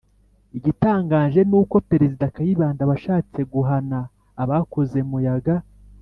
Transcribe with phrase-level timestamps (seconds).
[0.57, 3.99] igitangaje ni uko perezida kayibanda washatse guhana
[4.43, 5.55] abakoze muyaga